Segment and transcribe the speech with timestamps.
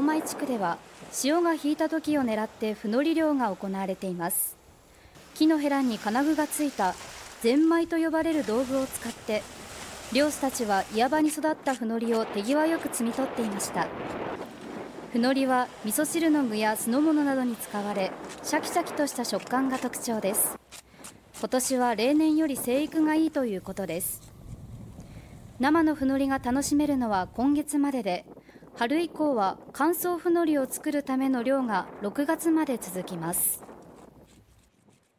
[0.00, 0.78] 内地区では
[1.12, 4.56] 潮が引いた時を狙ってふのり漁が行われています。
[5.34, 6.94] 木のヘラに金具がついた
[7.40, 9.42] ゼンマイと呼ばれる道具を使って
[10.12, 13.86] 漁師たちは岩場に育ったふのりを手際よく摘み取っていました。
[15.12, 18.12] ふのりは味噌汁の具や酢の物などに使われ
[18.42, 20.58] シャキシャキとした食感が特徴です。
[21.38, 24.20] 今年は例年より生育がいいということです。
[25.58, 28.24] 生のふのりが楽しめるのは今月までで
[28.76, 33.69] 春以降は乾燥ふのりを作るための漁が6月まで続きます。